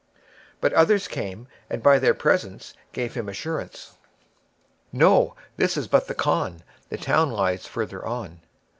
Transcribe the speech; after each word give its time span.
But 0.61 0.73
others 0.73 1.07
came, 1.07 1.47
and 1.69 1.83
by 1.83 1.99
their 1.99 2.15
presence 2.15 2.73
gave 2.91 3.13
him 3.13 3.29
assurance. 3.29 3.97
"No, 4.91 5.35
this 5.57 5.77
is 5.77 5.87
but 5.87 6.07
the 6.07 6.15
khan; 6.15 6.63
the 6.89 6.97
town 6.97 7.29
lies 7.29 7.67
farther 7.67 8.03
on." 8.03 8.41